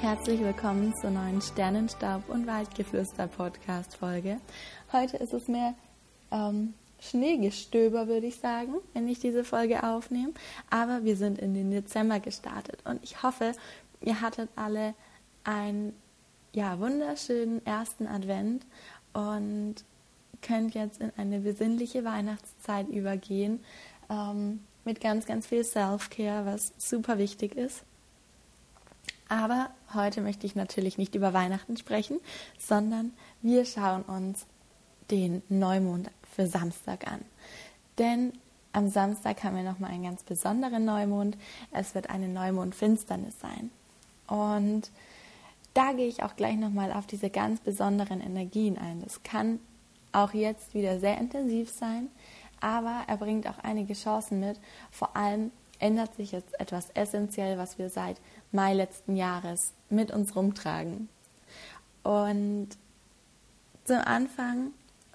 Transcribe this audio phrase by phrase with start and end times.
[0.00, 4.36] Herzlich willkommen zur neuen Sternenstaub und Waldgeflüster Podcast Folge.
[4.92, 5.74] Heute ist es mehr
[6.30, 10.34] ähm, Schneegestöber, würde ich sagen, wenn ich diese Folge aufnehme.
[10.70, 13.54] Aber wir sind in den Dezember gestartet und ich hoffe,
[14.00, 14.94] ihr hattet alle
[15.42, 15.94] einen
[16.52, 18.64] ja, wunderschönen ersten Advent
[19.14, 19.74] und
[20.42, 23.64] könnt jetzt in eine besinnliche Weihnachtszeit übergehen.
[24.08, 27.82] Ähm, mit ganz, ganz viel Self-Care, was super wichtig ist.
[29.28, 32.20] Aber heute möchte ich natürlich nicht über Weihnachten sprechen,
[32.58, 34.46] sondern wir schauen uns
[35.10, 37.20] den Neumond für Samstag an.
[37.98, 38.32] Denn
[38.72, 41.36] am Samstag haben wir nochmal einen ganz besonderen Neumond.
[41.72, 43.70] Es wird eine Neumondfinsternis sein.
[44.26, 44.90] Und
[45.74, 49.02] da gehe ich auch gleich nochmal auf diese ganz besonderen Energien ein.
[49.02, 49.58] Das kann
[50.12, 52.08] auch jetzt wieder sehr intensiv sein
[52.60, 54.58] aber er bringt auch einige Chancen mit.
[54.90, 58.20] Vor allem ändert sich jetzt etwas essentiell, was wir seit
[58.52, 61.08] Mai letzten Jahres mit uns rumtragen.
[62.02, 62.68] Und
[63.84, 64.72] zum Anfang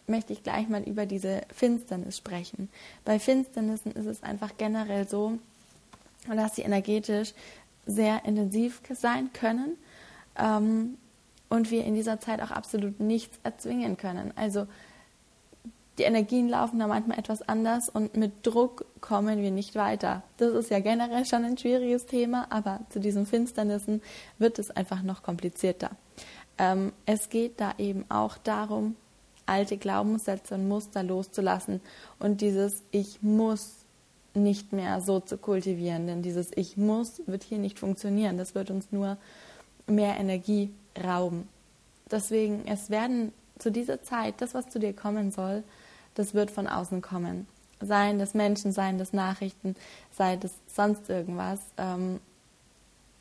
[0.07, 2.69] möchte ich gleich mal über diese Finsternis sprechen.
[3.05, 5.39] Bei Finsternissen ist es einfach generell so,
[6.27, 7.33] dass sie energetisch
[7.85, 9.77] sehr intensiv sein können
[10.37, 10.97] ähm,
[11.49, 14.31] und wir in dieser Zeit auch absolut nichts erzwingen können.
[14.35, 14.67] Also
[15.97, 20.23] die Energien laufen da manchmal etwas anders und mit Druck kommen wir nicht weiter.
[20.37, 24.01] Das ist ja generell schon ein schwieriges Thema, aber zu diesen Finsternissen
[24.39, 25.91] wird es einfach noch komplizierter.
[26.57, 28.95] Ähm, es geht da eben auch darum,
[29.45, 31.81] alte Glaubenssätze und Muster loszulassen
[32.19, 33.75] und dieses Ich muss
[34.33, 38.37] nicht mehr so zu kultivieren, denn dieses Ich muss wird hier nicht funktionieren.
[38.37, 39.17] Das wird uns nur
[39.85, 41.47] mehr Energie rauben.
[42.09, 45.63] Deswegen, es werden zu dieser Zeit, das, was zu dir kommen soll,
[46.15, 47.47] das wird von außen kommen.
[47.79, 49.75] Seien das Menschen, seien das Nachrichten,
[50.11, 51.59] sei das sonst irgendwas.
[51.77, 52.19] Ähm,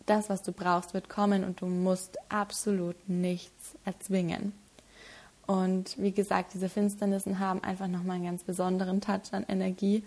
[0.06, 4.52] das, was du brauchst, wird kommen und du musst absolut nichts erzwingen.
[5.46, 10.04] Und wie gesagt, diese Finsternissen haben einfach nochmal einen ganz besonderen Touch an Energie,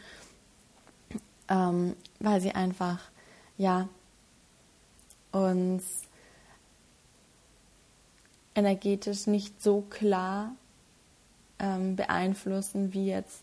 [1.50, 3.00] ähm, weil sie einfach,
[3.58, 3.88] ja,
[5.32, 6.04] uns
[8.56, 10.56] energetisch nicht so klar
[11.60, 13.42] ähm, beeinflussen, wie jetzt,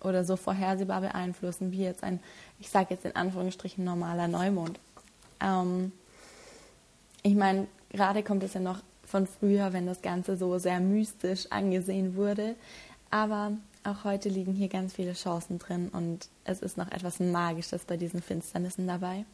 [0.00, 2.20] oder so vorhersehbar beeinflussen, wie jetzt ein,
[2.60, 4.78] ich sage jetzt in Anführungsstrichen, normaler Neumond.
[5.40, 5.92] Ähm,
[7.22, 11.46] ich meine, gerade kommt es ja noch von früher, wenn das Ganze so sehr mystisch
[11.50, 12.56] angesehen wurde.
[13.10, 13.52] Aber
[13.84, 17.96] auch heute liegen hier ganz viele Chancen drin und es ist noch etwas Magisches bei
[17.96, 19.24] diesen Finsternissen dabei.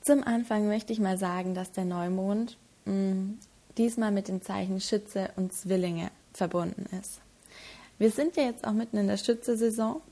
[0.00, 2.56] Zum Anfang möchte ich mal sagen, dass der Neumond
[2.86, 3.34] mm,
[3.80, 7.22] diesmal mit den Zeichen Schütze und Zwillinge verbunden ist.
[7.96, 10.02] Wir sind ja jetzt auch mitten in der Schütze-Saison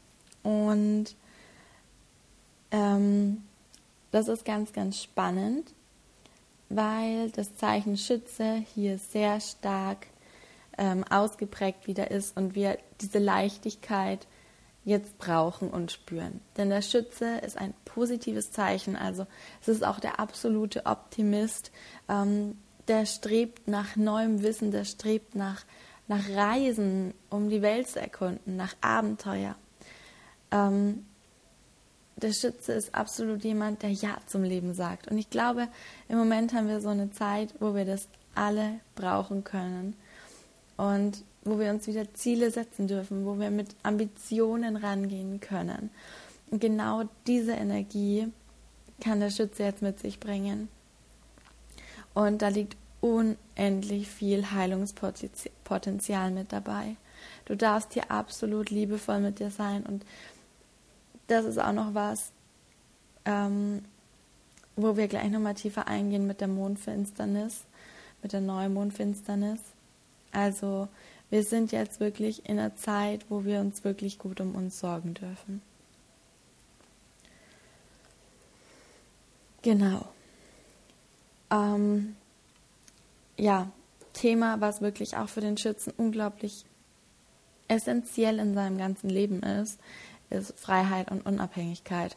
[0.43, 1.15] und
[2.71, 3.43] ähm,
[4.11, 5.71] das ist ganz, ganz spannend,
[6.71, 10.07] weil das Zeichen Schütze hier sehr stark
[10.79, 14.27] ähm, ausgeprägt wieder ist und wir diese Leichtigkeit
[14.87, 16.41] jetzt brauchen und spüren.
[16.57, 19.27] Denn der Schütze ist ein positives Zeichen, also
[19.61, 21.71] es ist auch der absolute Optimist.
[22.09, 22.57] Ähm,
[22.89, 25.65] der strebt nach neuem Wissen, der strebt nach,
[26.09, 29.55] nach Reisen, um die Welt zu erkunden, nach Abenteuer.
[30.51, 31.05] Ähm,
[32.17, 35.09] der Schütze ist absolut jemand, der Ja zum Leben sagt.
[35.09, 35.69] Und ich glaube,
[36.09, 39.95] im Moment haben wir so eine Zeit, wo wir das alle brauchen können
[40.77, 45.91] und wo wir uns wieder Ziele setzen dürfen, wo wir mit Ambitionen rangehen können.
[46.51, 48.29] Und genau diese Energie
[49.01, 50.69] kann der Schütze jetzt mit sich bringen.
[52.19, 56.97] Und da liegt unendlich viel Heilungspotenzial mit dabei.
[57.45, 59.87] Du darfst hier absolut liebevoll mit dir sein.
[59.87, 60.05] Und
[61.29, 62.33] das ist auch noch was,
[63.25, 63.85] ähm,
[64.75, 67.63] wo wir gleich nochmal tiefer eingehen mit der Mondfinsternis,
[68.21, 69.61] mit der Neumondfinsternis.
[70.33, 70.89] Also
[71.31, 75.15] wir sind jetzt wirklich in einer Zeit, wo wir uns wirklich gut um uns sorgen
[75.15, 75.63] dürfen.
[79.63, 80.09] Genau.
[81.51, 82.17] Ähm,
[83.37, 83.71] ja,
[84.13, 86.65] Thema, was wirklich auch für den Schützen unglaublich
[87.69, 89.79] essentiell in seinem ganzen Leben ist,
[90.31, 92.17] ist Freiheit und Unabhängigkeit.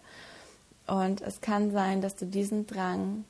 [0.88, 3.26] Und es kann sein, dass du diesen Drang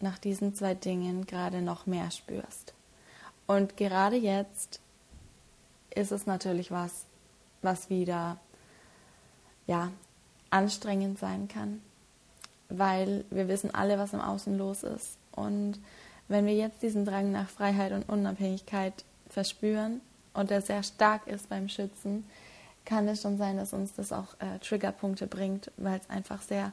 [0.00, 2.74] nach diesen zwei Dingen gerade noch mehr spürst.
[3.46, 4.80] Und gerade jetzt
[5.94, 7.04] ist es natürlich was,
[7.62, 8.38] was wieder
[9.66, 9.90] ja,
[10.50, 11.82] anstrengend sein kann,
[12.68, 15.18] weil wir wissen alle, was im Außen los ist.
[15.34, 15.78] Und
[16.28, 20.00] wenn wir jetzt diesen Drang nach Freiheit und Unabhängigkeit verspüren
[20.32, 22.24] und der sehr stark ist beim Schützen,
[22.84, 26.72] kann es schon sein, dass uns das auch äh, Triggerpunkte bringt, weil es einfach sehr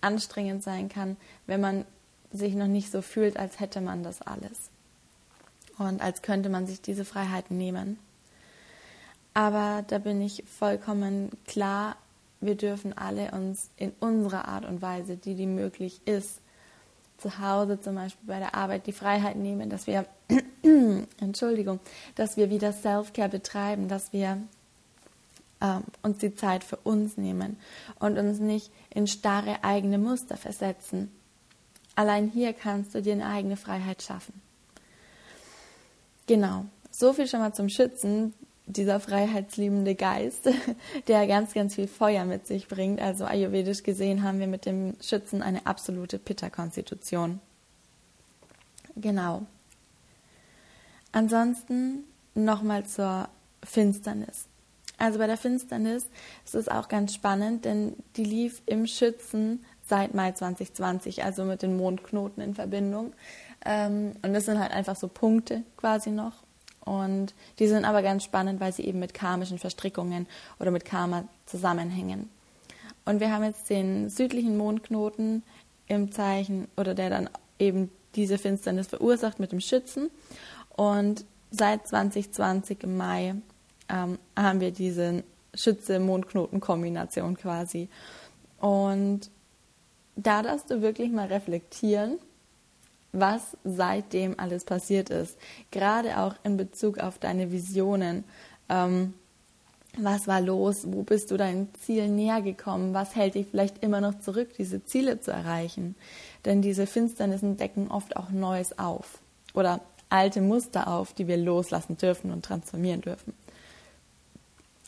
[0.00, 1.16] anstrengend sein kann,
[1.46, 1.84] wenn man
[2.32, 4.70] sich noch nicht so fühlt, als hätte man das alles
[5.78, 7.98] und als könnte man sich diese Freiheiten nehmen.
[9.34, 11.96] Aber da bin ich vollkommen klar,
[12.40, 16.40] wir dürfen alle uns in unserer Art und Weise, die die möglich ist,
[17.18, 20.06] zu Hause zum Beispiel bei der Arbeit die Freiheit nehmen, dass wir,
[21.20, 21.80] Entschuldigung,
[22.14, 24.38] dass wir wieder Self-Care betreiben, dass wir
[25.60, 27.56] ähm, uns die Zeit für uns nehmen
[27.98, 31.10] und uns nicht in starre eigene Muster versetzen.
[31.94, 34.34] Allein hier kannst du dir eine eigene Freiheit schaffen.
[36.26, 38.34] Genau, so viel schon mal zum Schützen,
[38.66, 40.48] dieser freiheitsliebende Geist,
[41.08, 43.00] der ganz, ganz viel Feuer mit sich bringt.
[43.00, 47.40] Also ayurvedisch gesehen haben wir mit dem Schützen eine absolute Pitta-Konstitution.
[48.96, 49.42] Genau.
[51.12, 52.04] Ansonsten
[52.34, 53.28] nochmal zur
[53.62, 54.46] Finsternis.
[54.98, 56.08] Also bei der Finsternis
[56.44, 61.62] ist es auch ganz spannend, denn die lief im Schützen seit Mai 2020, also mit
[61.62, 63.12] den Mondknoten in Verbindung.
[63.64, 66.45] Ähm, und das sind halt einfach so Punkte quasi noch.
[66.86, 70.26] Und die sind aber ganz spannend, weil sie eben mit karmischen Verstrickungen
[70.58, 72.30] oder mit Karma zusammenhängen.
[73.04, 75.42] Und wir haben jetzt den südlichen Mondknoten
[75.88, 77.28] im Zeichen oder der dann
[77.58, 80.10] eben diese Finsternis verursacht mit dem Schützen.
[80.76, 83.34] Und seit 2020 im Mai
[83.88, 85.24] ähm, haben wir diese
[85.54, 87.88] Schütze-Mondknoten-Kombination quasi.
[88.60, 89.30] Und
[90.16, 92.18] da darfst du wirklich mal reflektieren,
[93.12, 95.38] was seitdem alles passiert ist.
[95.70, 98.24] Gerade auch in Bezug auf deine Visionen.
[98.68, 99.14] Ähm,
[99.96, 100.86] was war los?
[100.86, 102.92] Wo bist du deinem Ziel näher gekommen?
[102.92, 105.94] Was hält dich vielleicht immer noch zurück, diese Ziele zu erreichen?
[106.44, 109.20] Denn diese Finsternissen decken oft auch Neues auf
[109.54, 109.80] oder
[110.10, 113.32] alte Muster auf, die wir loslassen dürfen und transformieren dürfen.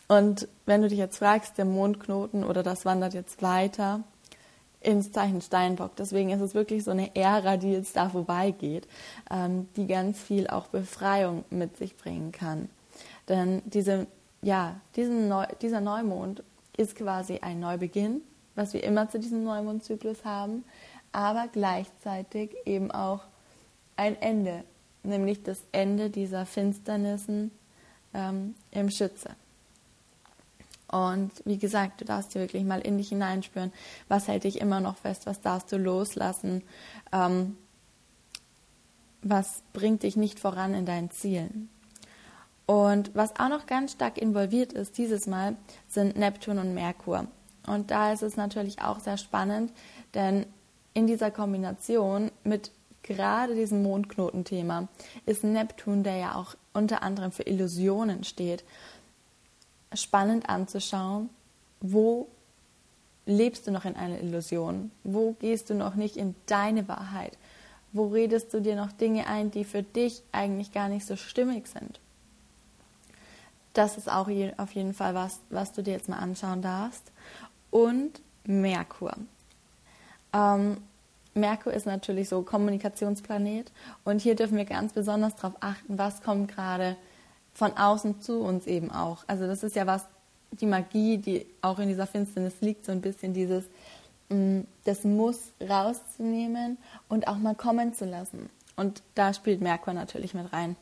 [0.09, 4.05] Und wenn du dich jetzt fragst, der Mondknoten oder das wandert jetzt weiter,
[4.80, 5.96] ins Zeichen Steinbock.
[5.96, 8.86] Deswegen ist es wirklich so eine Ära, die jetzt da vorbeigeht,
[9.30, 12.69] ähm, die ganz viel auch Befreiung mit sich bringen kann.
[13.28, 14.06] Denn diese,
[14.42, 16.42] ja, diesen Neu dieser Neumond
[16.76, 18.22] ist quasi ein Neubeginn,
[18.54, 20.64] was wir immer zu diesem Neumondzyklus haben,
[21.12, 23.22] aber gleichzeitig eben auch
[23.96, 24.62] ein Ende,
[25.02, 27.50] nämlich das Ende dieser Finsternissen
[28.14, 29.30] ähm, im Schütze.
[30.90, 33.73] Und wie gesagt, du darfst dir wirklich mal in dich hineinspüren,
[34.09, 36.62] was hält dich immer noch fest, was darfst du loslassen,
[37.12, 37.57] ähm,
[39.23, 41.68] was bringt dich nicht voran in deinen Zielen.
[42.64, 45.57] Und was auch noch ganz stark involviert ist dieses Mal,
[45.88, 47.26] sind Neptun und Merkur.
[47.66, 49.73] Und da ist es natürlich auch sehr spannend,
[50.14, 50.47] denn
[50.95, 52.71] in dieser Kombination mit
[53.02, 54.88] gerade diesem Mondknotenthema
[55.25, 58.64] ist Neptun, der ja auch unter anderem für Illusionen steht,
[59.95, 61.30] spannend anzuschauen,
[61.80, 62.28] wo
[63.26, 64.90] lebst du noch in einer Illusion?
[65.04, 67.37] Wo gehst du noch nicht in deine Wahrheit?
[67.92, 71.68] Wo redest du dir noch Dinge ein, die für dich eigentlich gar nicht so stimmig
[71.68, 72.00] sind?
[73.75, 77.12] Das ist auch auf jeden Fall was, was du dir jetzt mal anschauen darfst.
[77.71, 79.14] Und Merkur.
[80.33, 80.78] Ähm,
[81.35, 83.71] Merkur ist natürlich so Kommunikationsplanet
[84.04, 86.97] und hier dürfen wir ganz besonders darauf achten, was kommt gerade
[87.59, 89.25] von außen zu uns eben auch.
[89.27, 90.05] Also das ist ja was,
[90.53, 93.65] die Magie, die auch in dieser Finsternis liegt, so ein bisschen dieses,
[94.29, 98.49] mm, das Muss rauszunehmen und auch mal kommen zu lassen.
[98.77, 100.77] Und da spielt Merkur natürlich mit rein.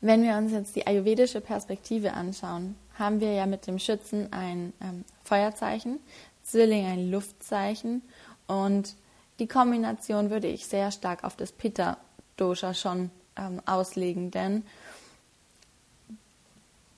[0.00, 4.72] Wenn wir uns jetzt die ayurvedische Perspektive anschauen, haben wir ja mit dem Schützen ein
[4.80, 5.98] ähm, Feuerzeichen,
[6.44, 8.02] Zwilling ein Luftzeichen
[8.46, 8.94] und
[9.40, 14.62] die Kombination würde ich sehr stark auf das Pitta-Dosha schon ähm, auslegen, denn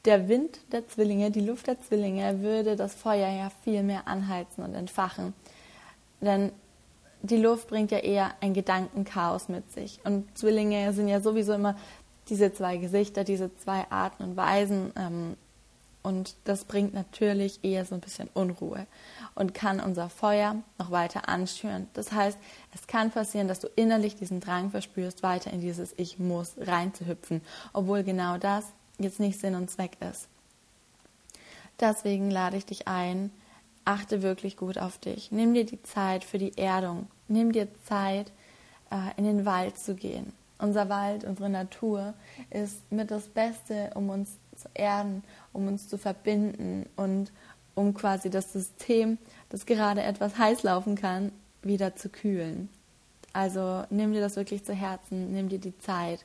[0.08, 4.64] der Wind der Zwillinge, die Luft der Zwillinge würde das Feuer ja viel mehr anheizen
[4.64, 5.34] und entfachen.
[6.22, 6.50] Denn
[7.20, 10.00] die Luft bringt ja eher ein Gedankenchaos mit sich.
[10.04, 11.76] Und Zwillinge sind ja sowieso immer
[12.30, 14.94] diese zwei Gesichter, diese zwei Arten und Weisen.
[14.96, 15.36] Ähm,
[16.02, 18.86] und das bringt natürlich eher so ein bisschen Unruhe
[19.34, 21.86] und kann unser Feuer noch weiter anschüren.
[21.92, 22.38] Das heißt,
[22.74, 27.42] es kann passieren, dass du innerlich diesen Drang verspürst, weiter in dieses Ich muss reinzuhüpfen,
[27.74, 28.64] obwohl genau das
[28.98, 30.28] jetzt nicht Sinn und Zweck ist.
[31.80, 33.30] Deswegen lade ich dich ein,
[33.84, 35.30] achte wirklich gut auf dich.
[35.30, 37.06] Nimm dir die Zeit für die Erdung.
[37.28, 38.32] Nimm dir Zeit,
[38.90, 40.32] äh, in den Wald zu gehen.
[40.58, 42.14] Unser Wald, unsere Natur
[42.50, 47.30] ist mit das Beste, um uns zu erden, um uns zu verbinden und
[47.74, 49.18] um quasi das System,
[49.50, 51.30] das gerade etwas heiß laufen kann,
[51.62, 52.68] wieder zu kühlen.
[53.32, 56.24] Also nimm dir das wirklich zu Herzen, nimm dir die Zeit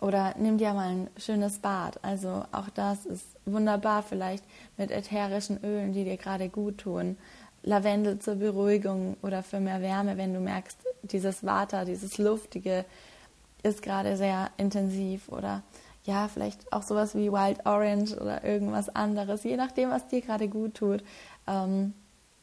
[0.00, 1.98] oder nimm dir mal ein schönes Bad.
[2.02, 4.44] Also auch das ist wunderbar, vielleicht
[4.76, 7.16] mit ätherischen Ölen, die dir gerade gut tun.
[7.62, 12.84] Lavendel zur Beruhigung oder für mehr Wärme, wenn du merkst, dieses Water, dieses Luftige
[13.62, 15.62] ist gerade sehr intensiv oder
[16.04, 20.48] ja, vielleicht auch sowas wie Wild Orange oder irgendwas anderes, je nachdem, was dir gerade
[20.48, 21.02] gut tut.
[21.48, 21.94] Ähm,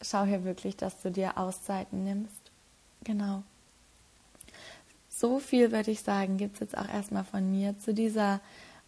[0.01, 2.51] schau hier wirklich, dass du dir Auszeiten nimmst.
[3.05, 3.43] Genau
[5.15, 8.41] so viel würde ich sagen, gibt es jetzt auch erstmal von mir zu dieser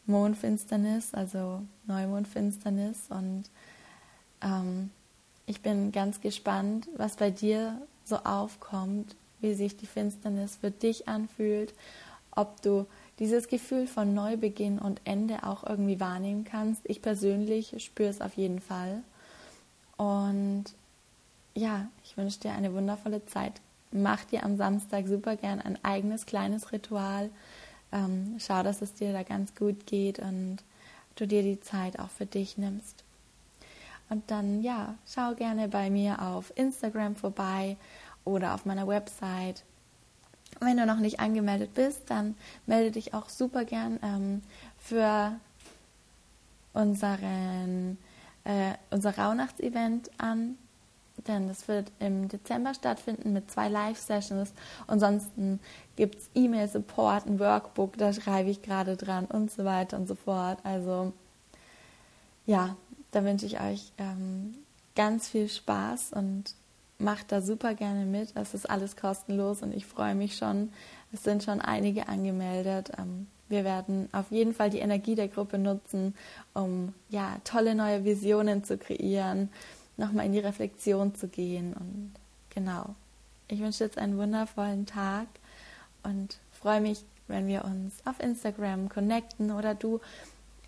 [0.07, 3.09] Mondfinsternis, also Neumondfinsternis.
[3.09, 3.43] Und
[4.41, 4.89] ähm,
[5.45, 11.07] ich bin ganz gespannt, was bei dir so aufkommt, wie sich die Finsternis für dich
[11.07, 11.73] anfühlt,
[12.31, 12.87] ob du
[13.19, 16.81] dieses Gefühl von Neubeginn und Ende auch irgendwie wahrnehmen kannst.
[16.85, 19.03] Ich persönlich spüre es auf jeden Fall.
[19.95, 20.65] Und
[21.53, 23.61] ja, ich wünsche dir eine wundervolle Zeit
[23.95, 27.29] mach dir am Samstag super gern ein eigenes kleines Ritual.
[27.91, 30.57] Ähm, schau, dass es dir da ganz gut geht und
[31.15, 33.03] du dir die Zeit auch für dich nimmst.
[34.09, 37.77] Und dann, ja, schau gerne bei mir auf Instagram vorbei
[38.23, 39.63] oder auf meiner Website.
[40.59, 42.35] wenn du noch nicht angemeldet bist, dann
[42.65, 44.41] melde dich auch super gern ähm,
[44.77, 45.33] für
[46.73, 47.97] unseren,
[48.43, 50.57] äh, unser Rauhnachtsevent an
[51.27, 54.53] denn das wird im Dezember stattfinden mit zwei Live-Sessions.
[54.87, 55.59] Ansonsten
[55.95, 60.15] gibt es E-Mail-Support, ein Workbook, da schreibe ich gerade dran und so weiter und so
[60.15, 60.59] fort.
[60.63, 61.13] Also
[62.45, 62.75] ja,
[63.11, 64.55] da wünsche ich euch ähm,
[64.95, 66.53] ganz viel Spaß und
[66.97, 68.35] macht da super gerne mit.
[68.35, 70.71] Es ist alles kostenlos und ich freue mich schon.
[71.11, 72.91] Es sind schon einige angemeldet.
[72.97, 76.15] Ähm, wir werden auf jeden Fall die Energie der Gruppe nutzen,
[76.53, 79.49] um ja tolle neue Visionen zu kreieren,
[79.97, 81.73] nochmal in die Reflexion zu gehen.
[81.73, 82.13] Und
[82.49, 82.95] genau,
[83.47, 85.27] ich wünsche jetzt einen wundervollen Tag
[86.03, 89.99] und freue mich, wenn wir uns auf Instagram connecten oder du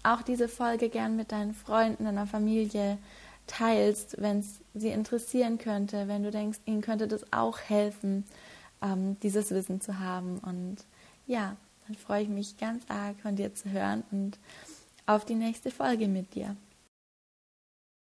[0.03, 2.97] auch diese Folge gern mit deinen Freunden, deiner Familie
[3.45, 8.25] teilst, wenn es sie interessieren könnte, wenn du denkst, ihnen könnte das auch helfen,
[8.81, 10.39] ähm, dieses Wissen zu haben.
[10.39, 10.77] Und
[11.25, 11.55] ja,
[11.87, 14.37] dann freue ich mich ganz arg von dir zu hören und
[15.05, 16.55] auf die nächste Folge mit dir.